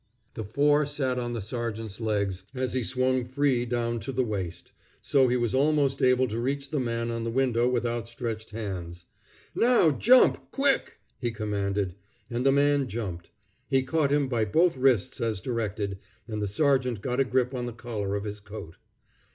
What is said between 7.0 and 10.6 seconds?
on the window with outstretched hands. "Now jump